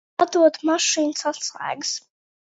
Atdod 0.23 0.55
mašīnas 0.69 1.27
atslēgas. 1.31 1.91